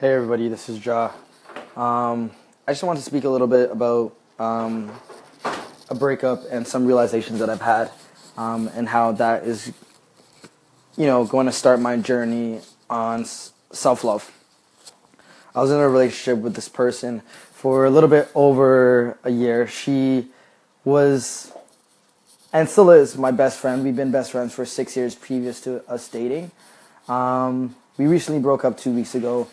[0.00, 1.10] Hey everybody, this is Ja.
[1.76, 2.30] Um,
[2.66, 4.90] I just want to speak a little bit about um,
[5.90, 7.90] a breakup and some realizations that I've had,
[8.38, 9.74] um, and how that is,
[10.96, 14.32] you know, going to start my journey on self love.
[15.54, 17.20] I was in a relationship with this person
[17.52, 19.66] for a little bit over a year.
[19.66, 20.28] She
[20.82, 21.52] was,
[22.54, 23.84] and still is, my best friend.
[23.84, 26.52] We've been best friends for six years previous to us dating.
[27.06, 29.46] Um, we recently broke up two weeks ago,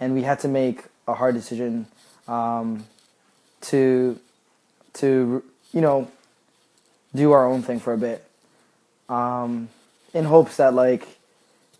[0.00, 1.86] and we had to make a hard decision
[2.26, 2.84] um,
[3.60, 4.18] to
[4.94, 6.10] to you know
[7.14, 8.24] do our own thing for a bit,
[9.08, 9.68] um,
[10.14, 11.06] in hopes that like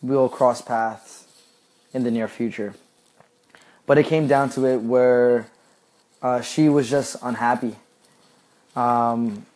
[0.02, 1.26] we'll cross paths
[1.92, 2.74] in the near future.
[3.86, 5.48] But it came down to it where
[6.22, 7.76] uh, she was just unhappy.
[8.76, 9.46] Um,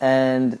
[0.00, 0.58] and,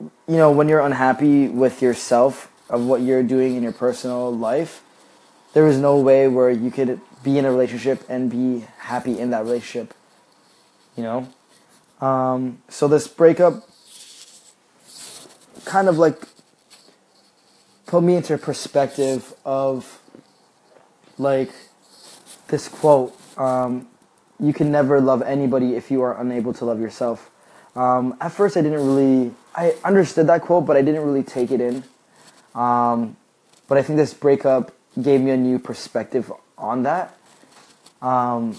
[0.00, 4.82] you know, when you're unhappy with yourself, of what you're doing in your personal life,
[5.52, 9.30] there is no way where you could be in a relationship and be happy in
[9.30, 9.94] that relationship.
[10.96, 11.28] You know?
[12.00, 13.68] Um, so this breakup
[15.64, 16.22] kind of like
[17.86, 20.00] put me into perspective of
[21.18, 21.50] like
[22.48, 23.86] this quote um,
[24.38, 27.30] you can never love anybody if you are unable to love yourself
[27.76, 31.50] um, at first i didn't really i understood that quote but i didn't really take
[31.50, 31.84] it in
[32.54, 33.16] um,
[33.68, 37.16] but i think this breakup gave me a new perspective on that
[38.02, 38.58] um,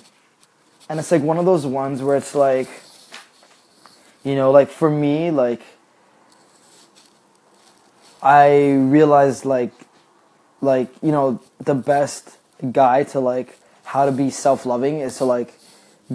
[0.89, 2.69] and it's like one of those ones where it's like
[4.23, 5.61] you know like for me like
[8.21, 9.73] i realized like
[10.61, 12.37] like you know the best
[12.71, 15.53] guide to like how to be self-loving is to like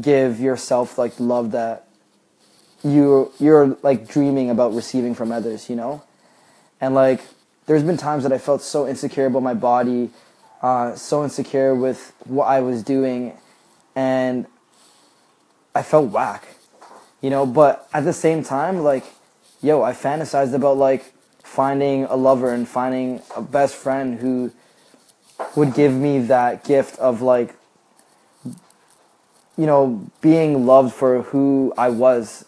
[0.01, 1.87] give yourself like love that
[2.85, 6.03] you you're like dreaming about receiving from others, you know?
[6.81, 7.23] And like
[7.67, 10.11] there's been times that I felt so insecure about my body,
[10.63, 13.37] uh, so insecure with what I was doing
[13.95, 14.47] and
[15.75, 16.47] I felt whack.
[17.21, 19.05] You know, but at the same time like
[19.61, 21.13] yo, I fantasized about like
[21.43, 24.53] finding a lover and finding a best friend who
[25.55, 27.55] would give me that gift of like
[29.57, 32.45] you know being loved for who I was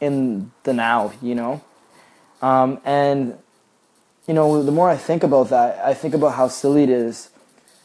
[0.00, 1.62] in the now you know
[2.42, 3.38] um, and
[4.26, 7.30] you know the more I think about that I think about how silly it is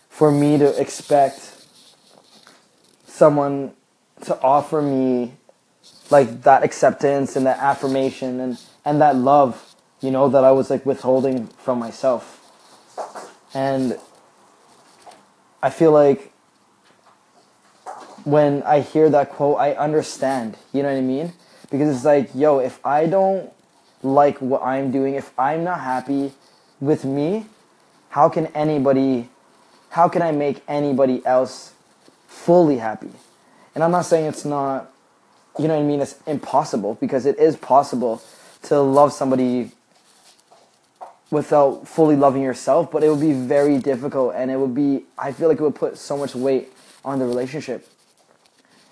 [0.10, 1.66] for me to expect
[3.06, 3.74] someone
[4.22, 5.34] to offer me
[6.10, 10.70] like that acceptance and that affirmation and and that love you know that I was
[10.70, 12.38] like withholding from myself
[13.54, 13.98] and
[15.62, 16.32] I feel like
[18.24, 20.58] when I hear that quote, I understand.
[20.74, 21.34] You know what I mean?
[21.70, 23.52] Because it's like, yo, if I don't
[24.04, 26.34] like what I'm doing, if I'm not happy
[26.80, 27.46] with me,
[28.10, 29.30] how can anybody,
[29.90, 31.74] how can I make anybody else
[32.28, 33.12] fully happy?
[33.74, 34.92] And I'm not saying it's not,
[35.58, 36.02] you know what I mean?
[36.02, 38.22] It's impossible because it is possible
[38.64, 39.72] to love somebody
[41.30, 45.32] without fully loving yourself, but it would be very difficult and it would be I
[45.32, 46.72] feel like it would put so much weight
[47.06, 47.88] on the relationship.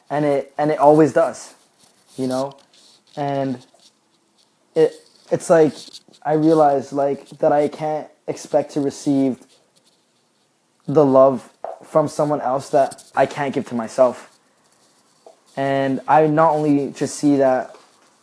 [0.09, 1.53] And it and it always does.
[2.17, 2.57] You know?
[3.15, 3.65] And
[4.79, 4.95] it
[5.31, 5.73] it's like
[6.23, 9.39] I realize like that I can't expect to receive
[10.87, 11.51] the love
[11.83, 14.37] from someone else that I can't give to myself.
[15.55, 17.75] And I not only just see that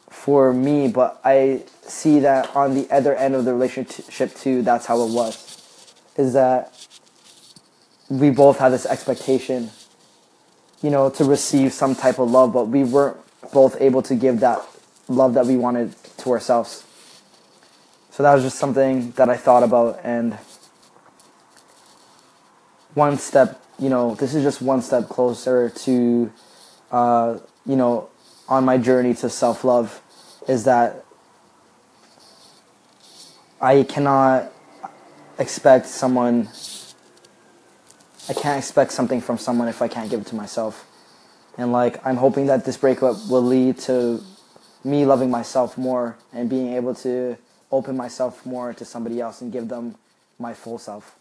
[0.09, 4.87] for me, but I see that on the other end of the relationship too, that's
[4.87, 5.95] how it was.
[6.17, 6.73] Is that
[8.09, 9.71] we both had this expectation,
[10.83, 13.19] you know, to receive some type of love, but we weren't
[13.53, 14.61] both able to give that
[15.09, 15.95] love that we wanted
[16.27, 16.85] to ourselves.
[18.11, 20.37] So that was just something that I thought about and
[22.95, 26.33] one step, you know, this is just one step closer to,
[26.91, 28.09] uh, you know,
[28.49, 30.01] on my journey to self love
[30.49, 31.05] is that
[33.61, 34.51] I cannot
[35.39, 36.49] expect someone
[38.29, 40.85] I can't expect something from someone if I can't give it to myself.
[41.59, 44.23] And like I'm hoping that this breakup will lead to
[44.87, 47.37] me loving myself more and being able to
[47.73, 49.97] open myself more to somebody else and give them
[50.39, 51.17] my full self.